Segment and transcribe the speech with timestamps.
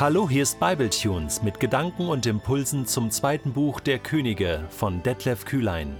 [0.00, 5.44] Hallo, hier ist Bibletunes mit Gedanken und Impulsen zum zweiten Buch der Könige von Detlef
[5.44, 5.94] Kühlein.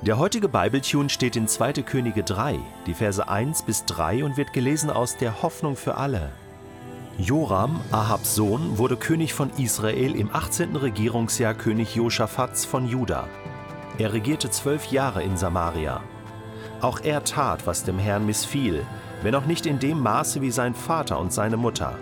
[0.00, 1.74] Der heutige Bibletune steht in 2.
[1.82, 6.30] Könige 3, die Verse 1 bis 3 und wird gelesen aus der Hoffnung für alle.
[7.18, 10.74] Joram, Ahabs Sohn, wurde König von Israel im 18.
[10.74, 13.28] Regierungsjahr König Josaphats von Juda.
[13.98, 16.00] Er regierte zwölf Jahre in Samaria.
[16.80, 18.86] Auch er tat, was dem Herrn missfiel,
[19.22, 21.98] wenn auch nicht in dem Maße wie sein Vater und seine Mutter.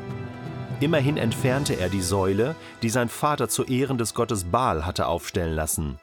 [0.81, 5.55] Immerhin entfernte er die Säule, die sein Vater zu Ehren des Gottes Baal hatte aufstellen
[5.55, 5.99] lassen.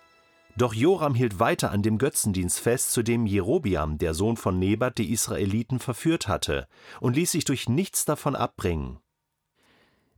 [0.57, 4.97] Doch Joram hielt weiter an dem Götzendienst fest, zu dem Jerobiam, der Sohn von Nebat,
[4.97, 6.67] die Israeliten verführt hatte,
[6.99, 8.99] und ließ sich durch nichts davon abbringen.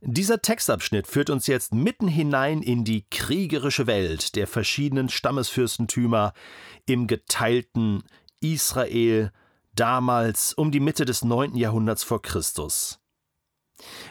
[0.00, 6.32] Dieser Textabschnitt führt uns jetzt mitten hinein in die kriegerische Welt der verschiedenen Stammesfürstentümer
[6.86, 8.02] im geteilten
[8.40, 9.32] Israel
[9.74, 11.56] damals um die Mitte des 9.
[11.56, 13.00] Jahrhunderts vor Christus.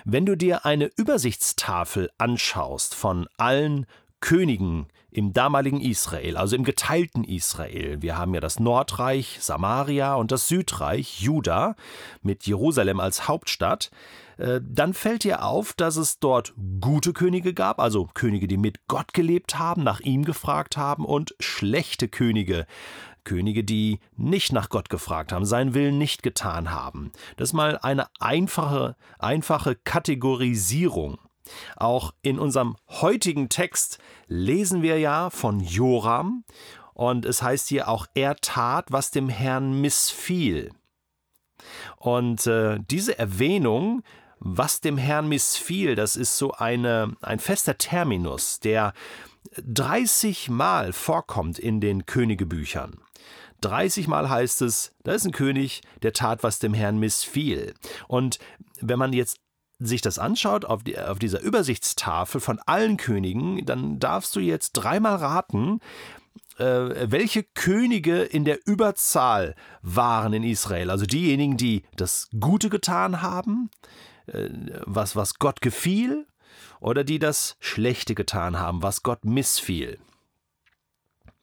[0.05, 3.85] Wenn du dir eine Übersichtstafel anschaust von allen
[4.19, 8.01] Königen im damaligen Israel, also im geteilten Israel.
[8.01, 11.75] Wir haben ja das Nordreich Samaria und das Südreich Juda
[12.21, 13.91] mit Jerusalem als Hauptstadt.
[14.37, 18.87] Äh, dann fällt dir auf, dass es dort gute Könige gab, also Könige, die mit
[18.87, 22.65] Gott gelebt haben, nach ihm gefragt haben, und schlechte Könige,
[23.23, 27.11] Könige, die nicht nach Gott gefragt haben, seinen Willen nicht getan haben.
[27.37, 31.17] Das ist mal eine einfache, einfache Kategorisierung.
[31.75, 36.45] Auch in unserem heutigen Text lesen wir ja von Joram
[36.93, 40.71] und es heißt hier auch, er tat, was dem Herrn missfiel.
[41.97, 44.03] Und äh, diese Erwähnung,
[44.39, 48.93] was dem Herrn missfiel, das ist so eine, ein fester Terminus, der
[49.61, 52.97] 30 Mal vorkommt in den Königebüchern.
[53.61, 57.73] 30 Mal heißt es, da ist ein König, der tat, was dem Herrn missfiel.
[58.07, 58.39] Und
[58.81, 59.39] wenn man jetzt
[59.79, 64.73] sich das anschaut auf, die, auf dieser Übersichtstafel von allen Königen, dann darfst du jetzt
[64.73, 65.79] dreimal raten,
[66.57, 70.89] äh, welche Könige in der Überzahl waren in Israel.
[70.89, 73.69] Also diejenigen, die das Gute getan haben,
[74.27, 74.49] äh,
[74.85, 76.27] was, was Gott gefiel,
[76.83, 79.99] oder die das Schlechte getan haben, was Gott missfiel.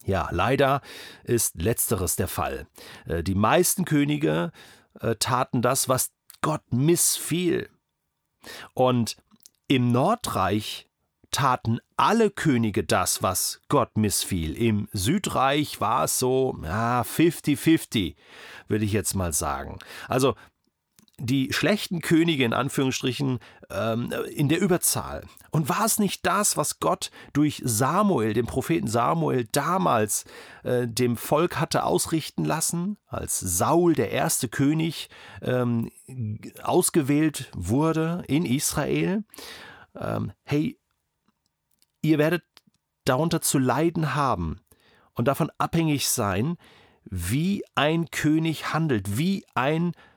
[0.04, 0.82] Ja, leider
[1.24, 2.66] ist letzteres der Fall.
[3.06, 4.52] Äh, die meisten Könige
[5.00, 6.12] äh, taten das, was
[6.42, 7.70] Gott missfiel.
[8.74, 9.16] Und
[9.66, 10.88] im Nordreich
[11.30, 14.56] taten alle Könige das, was Gott missfiel.
[14.56, 18.16] Im Südreich war es so, ja, 50-50,
[18.68, 19.78] würde ich jetzt mal sagen.
[20.08, 20.34] Also
[21.20, 23.38] die schlechten Könige in Anführungsstrichen
[23.70, 25.25] ähm, in der Überzahl.
[25.50, 30.25] Und war es nicht das, was Gott durch Samuel, dem Propheten Samuel, damals
[30.64, 35.10] äh, dem Volk hatte ausrichten lassen, als Saul, der erste König,
[35.42, 35.91] ähm,
[36.62, 39.25] ausgewählt wurde in Israel?
[39.94, 40.78] Ähm, hey,
[42.03, 42.44] ihr werdet
[43.04, 44.60] darunter zu leiden haben
[45.14, 46.56] und davon abhängig sein,
[47.04, 50.09] wie ein König handelt, wie ein König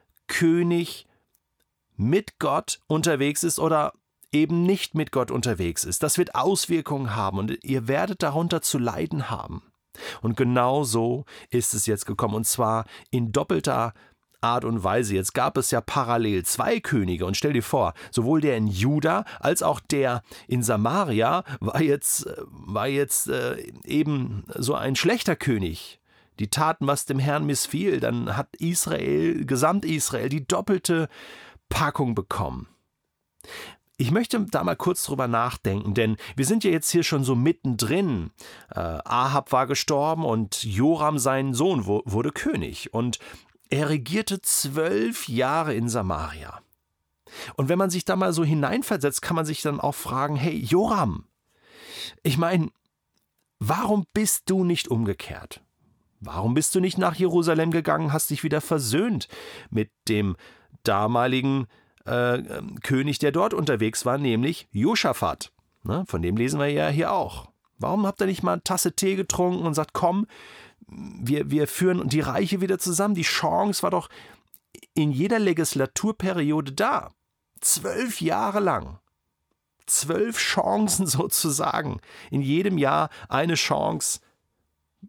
[1.95, 3.93] mit Gott unterwegs ist oder
[4.31, 6.03] eben nicht mit Gott unterwegs ist.
[6.03, 9.61] Das wird Auswirkungen haben und ihr werdet darunter zu leiden haben.
[10.21, 13.93] Und genau so ist es jetzt gekommen und zwar in doppelter
[14.41, 15.15] Art und Weise.
[15.15, 19.23] Jetzt gab es ja parallel zwei Könige und stell dir vor, sowohl der in Juda
[19.39, 25.99] als auch der in Samaria war jetzt, war jetzt äh, eben so ein schlechter König
[26.39, 31.09] die taten, was dem Herrn missfiel, dann hat Israel, Gesamt-Israel, die doppelte
[31.69, 32.67] Packung bekommen.
[33.97, 37.35] Ich möchte da mal kurz drüber nachdenken, denn wir sind ja jetzt hier schon so
[37.35, 38.31] mittendrin.
[38.69, 43.19] Äh, Ahab war gestorben und Joram, sein Sohn, wurde König und
[43.69, 46.59] er regierte zwölf Jahre in Samaria.
[47.55, 50.55] Und wenn man sich da mal so hineinversetzt, kann man sich dann auch fragen: Hey,
[50.57, 51.25] Joram,
[52.21, 52.69] ich meine,
[53.59, 55.62] warum bist du nicht umgekehrt?
[56.25, 59.27] Warum bist du nicht nach Jerusalem gegangen, hast dich wieder versöhnt
[59.69, 60.37] mit dem
[60.83, 61.67] damaligen
[62.05, 62.41] äh,
[62.81, 65.51] König, der dort unterwegs war, nämlich Josaphat?
[65.83, 67.49] Ne, von dem lesen wir ja hier auch.
[67.77, 70.27] Warum habt ihr nicht mal eine Tasse Tee getrunken und sagt, komm,
[70.87, 73.15] wir, wir führen die Reiche wieder zusammen?
[73.15, 74.07] Die Chance war doch
[74.93, 77.11] in jeder Legislaturperiode da.
[77.59, 78.99] Zwölf Jahre lang.
[79.85, 81.99] Zwölf Chancen sozusagen.
[82.31, 84.21] In jedem Jahr eine Chance,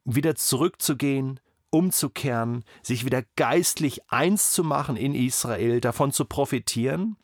[0.04, 7.16] wieder zurückzugehen, umzukehren, sich wieder geistlich eins zu machen in Israel, davon zu profitieren?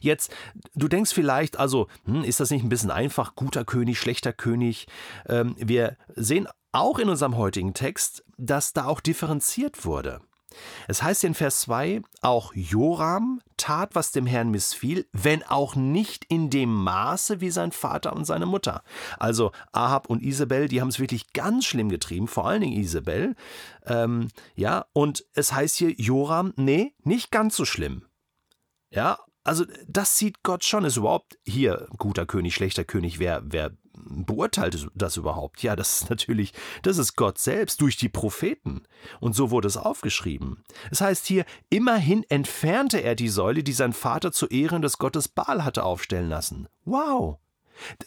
[0.00, 0.32] Jetzt,
[0.74, 4.86] du denkst vielleicht, also, hm, ist das nicht ein bisschen einfach, guter König, schlechter König?
[5.26, 10.20] Ähm, wir sehen auch in unserem heutigen Text, dass da auch differenziert wurde.
[10.88, 16.24] Es heißt in Vers 2, auch Joram tat, was dem Herrn missfiel, wenn auch nicht
[16.26, 18.82] in dem Maße wie sein Vater und seine Mutter.
[19.18, 23.34] Also Ahab und Isabel, die haben es wirklich ganz schlimm getrieben, vor allen Dingen Isabel.
[23.86, 28.04] Ähm, ja, und es heißt hier Joram, nee, nicht ganz so schlimm.
[28.90, 30.84] Ja, also das sieht Gott schon.
[30.84, 33.18] Ist überhaupt hier guter König, schlechter König?
[33.18, 33.72] Wer, wer
[34.08, 35.62] beurteilt das überhaupt?
[35.62, 38.82] Ja, das ist natürlich, das ist Gott selbst durch die Propheten.
[39.20, 40.64] Und so wurde es aufgeschrieben.
[40.90, 45.28] Es heißt hier, immerhin entfernte er die Säule, die sein Vater zu Ehren des Gottes
[45.28, 46.68] Baal hatte aufstellen lassen.
[46.84, 47.38] Wow!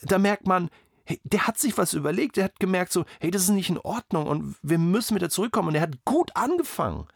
[0.02, 0.70] Da merkt man,
[1.06, 3.78] hey, der hat sich was überlegt, der hat gemerkt so, hey, das ist nicht in
[3.78, 5.70] Ordnung und wir müssen wieder zurückkommen.
[5.70, 7.08] Und er hat gut angefangen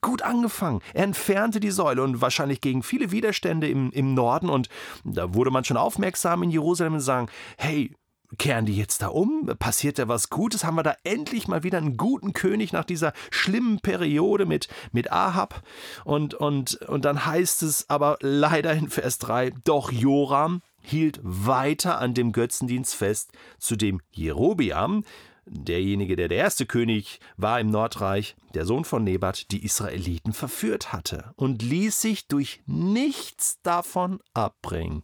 [0.00, 0.80] gut angefangen.
[0.92, 4.48] Er entfernte die Säule und wahrscheinlich gegen viele Widerstände im, im Norden.
[4.48, 4.68] Und
[5.04, 7.94] da wurde man schon aufmerksam in Jerusalem und sagen, hey,
[8.36, 9.50] kehren die jetzt da um?
[9.58, 10.64] Passiert da was Gutes?
[10.64, 15.12] Haben wir da endlich mal wieder einen guten König nach dieser schlimmen Periode mit, mit
[15.12, 15.62] Ahab?
[16.04, 21.98] Und, und, und dann heißt es aber leider in Vers 3, doch Joram hielt weiter
[21.98, 25.04] an dem Götzendienst fest, zu dem Jerobiam,
[25.46, 30.92] derjenige, der der erste König war im Nordreich, der Sohn von Nebat, die Israeliten verführt
[30.92, 35.02] hatte und ließ sich durch nichts davon abbringen.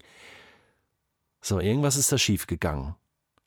[1.42, 2.94] So, irgendwas ist da schiefgegangen.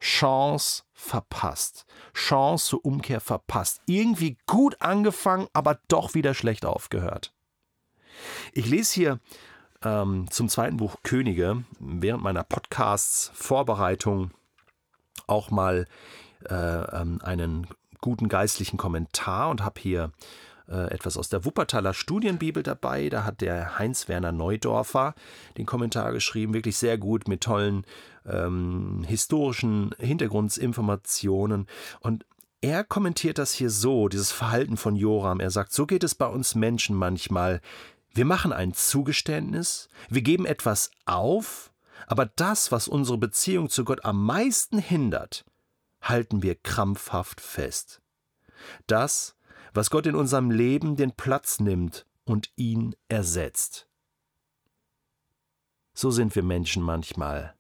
[0.03, 1.85] Chance verpasst.
[2.13, 3.81] Chance zur Umkehr verpasst.
[3.85, 7.33] Irgendwie gut angefangen, aber doch wieder schlecht aufgehört.
[8.51, 9.19] Ich lese hier
[9.81, 14.31] ähm, zum zweiten Buch Könige während meiner Podcasts Vorbereitung
[15.25, 15.88] auch mal
[16.50, 17.67] äh, ähm, einen
[18.01, 20.11] guten geistlichen Kommentar und habe hier
[20.68, 23.10] etwas aus der Wuppertaler Studienbibel dabei.
[23.10, 25.13] Da hat der Heinz-Werner Neudorfer
[25.57, 27.86] den Kommentar geschrieben, wirklich sehr gut mit tollen
[28.25, 31.68] ähm, historischen Hintergrundinformationen.
[32.00, 32.25] Und
[32.62, 35.42] er kommentiert das hier so, dieses Verhalten von Joram.
[35.42, 37.60] Er sagt, so geht es bei uns Menschen manchmal.
[38.13, 41.74] Wir machen ein Zugeständnis, wir geben etwas auf,
[42.07, 45.45] aber das, was unsere Beziehung zu Gott am meisten hindert,
[46.01, 48.01] halten wir krampfhaft fest.
[48.88, 49.36] Das,
[49.74, 53.88] was Gott in unserem Leben den Platz nimmt und ihn ersetzt.
[55.94, 57.56] So sind wir Menschen manchmal.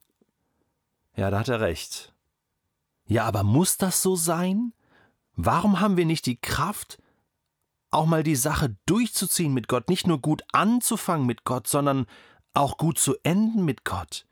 [1.15, 2.13] Ja, da hat er recht.
[3.05, 4.73] Ja, aber muss das so sein?
[5.35, 6.97] Warum haben wir nicht die Kraft,
[7.91, 12.05] auch mal die Sache durchzuziehen mit Gott, nicht nur gut anzufangen mit Gott, sondern
[12.53, 14.25] auch gut zu enden mit Gott?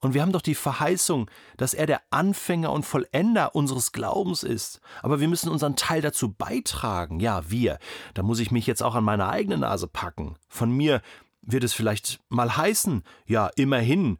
[0.00, 4.80] Und wir haben doch die Verheißung, dass er der Anfänger und Vollender unseres Glaubens ist.
[5.02, 7.18] Aber wir müssen unseren Teil dazu beitragen.
[7.18, 7.78] Ja, wir.
[8.14, 10.36] Da muss ich mich jetzt auch an meine eigene Nase packen.
[10.48, 11.02] Von mir
[11.42, 14.18] wird es vielleicht mal heißen, ja, immerhin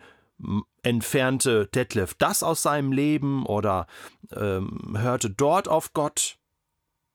[0.82, 3.86] entfernte Detlef das aus seinem Leben oder
[4.34, 6.38] ähm, hörte dort auf Gott.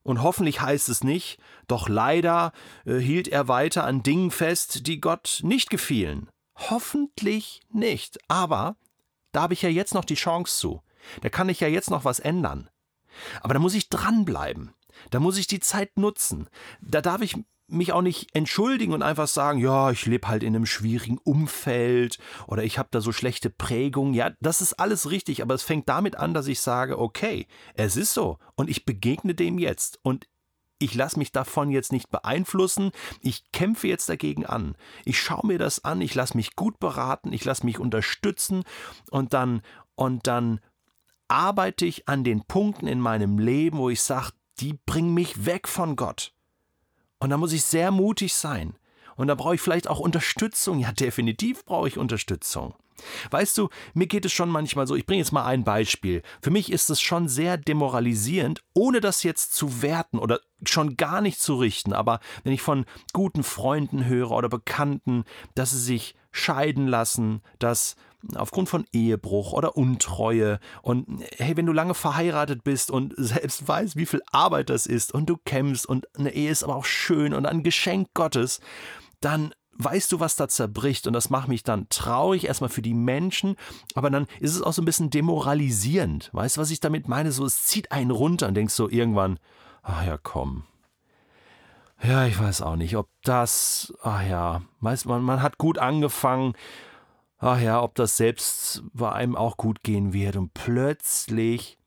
[0.04, 2.52] Und hoffentlich heißt es nicht, doch leider
[2.86, 6.30] äh, hielt er weiter an Dingen fest, die Gott nicht gefielen.
[6.56, 8.20] Hoffentlich nicht.
[8.28, 8.76] Aber
[9.32, 10.82] da habe ich ja jetzt noch die Chance zu.
[11.22, 12.70] Da kann ich ja jetzt noch was ändern.
[13.42, 14.74] Aber da muss ich dranbleiben.
[15.10, 16.50] Da muss ich die Zeit nutzen.
[16.82, 17.36] Da darf ich
[17.68, 22.20] mich auch nicht entschuldigen und einfach sagen, ja, ich lebe halt in einem schwierigen Umfeld
[22.48, 24.14] oder ich habe da so schlechte Prägungen.
[24.14, 27.96] Ja, das ist alles richtig, aber es fängt damit an, dass ich sage, okay, es
[27.96, 30.28] ist so und ich begegne dem jetzt und
[30.84, 32.92] ich lasse mich davon jetzt nicht beeinflussen,
[33.22, 34.76] ich kämpfe jetzt dagegen an.
[35.06, 38.64] Ich schaue mir das an, ich lasse mich gut beraten, ich lasse mich unterstützen
[39.10, 39.62] und dann
[39.96, 40.60] und dann
[41.28, 45.68] arbeite ich an den Punkten in meinem Leben, wo ich sage, die bringen mich weg
[45.68, 46.34] von Gott.
[47.20, 48.76] Und da muss ich sehr mutig sein.
[49.16, 50.80] Und da brauche ich vielleicht auch Unterstützung.
[50.80, 52.76] Ja, definitiv brauche ich Unterstützung.
[53.32, 56.22] Weißt du, mir geht es schon manchmal so, ich bringe jetzt mal ein Beispiel.
[56.42, 61.22] Für mich ist es schon sehr demoralisierend, ohne das jetzt zu werten oder schon gar
[61.22, 61.94] nicht zu richten.
[61.94, 65.24] Aber wenn ich von guten Freunden höre oder Bekannten,
[65.56, 67.96] dass sie sich scheiden lassen, dass
[68.36, 73.96] aufgrund von Ehebruch oder Untreue und hey, wenn du lange verheiratet bist und selbst weißt,
[73.96, 77.34] wie viel Arbeit das ist und du kämpfst und eine Ehe ist aber auch schön
[77.34, 78.60] und ein Geschenk Gottes,
[79.20, 82.94] dann weißt du, was da zerbricht und das macht mich dann traurig, erstmal für die
[82.94, 83.56] Menschen,
[83.96, 86.30] aber dann ist es auch so ein bisschen demoralisierend.
[86.34, 87.32] Weißt du, was ich damit meine?
[87.32, 89.40] So, es zieht einen runter und denkst so irgendwann,
[89.82, 90.64] ach ja, komm.
[92.04, 96.54] Ja, ich weiß auch nicht, ob das, ach ja, weißt man, man hat gut angefangen,
[97.38, 101.78] ach ja, ob das selbst bei einem auch gut gehen wird und plötzlich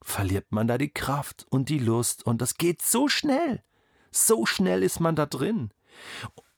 [0.00, 3.62] verliert man da die Kraft und die Lust und das geht so schnell.
[4.10, 5.70] So schnell ist man da drin.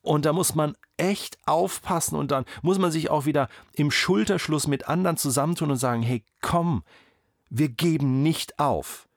[0.04, 4.66] Und da muss man echt aufpassen und dann muss man sich auch wieder im Schulterschluss
[4.66, 6.82] mit anderen zusammentun und sagen, hey, komm,
[7.48, 9.08] wir geben nicht auf.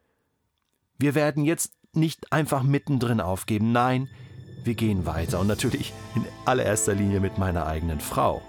[0.98, 3.74] Wir werden jetzt nicht einfach mittendrin aufgeben.
[3.74, 4.10] Nein,
[4.64, 5.42] wir gehen weiter.
[5.42, 8.42] Und natürlich in allererster Linie mit meiner eigenen Frau,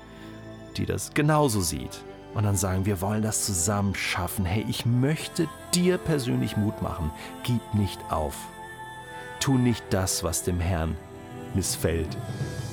[0.77, 2.05] die das genauso sieht.
[2.35, 4.45] Und dann sagen, wir wollen das zusammen schaffen.
[4.45, 7.11] Hey, ich möchte dir persönlich Mut machen.
[7.43, 8.37] Gib nicht auf.
[9.41, 10.97] Tu nicht das, was dem Herrn
[11.59, 12.17] missfällt.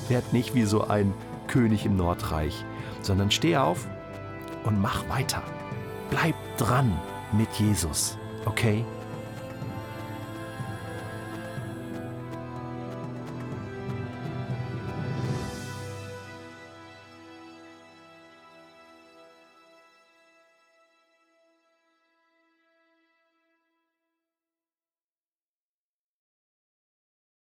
[0.08, 1.12] Werd nicht wie so ein
[1.48, 2.64] König im Nordreich,
[3.02, 3.88] sondern steh auf
[4.62, 5.42] und mach weiter.
[6.10, 6.96] Bleib dran
[7.32, 8.84] mit Jesus, okay?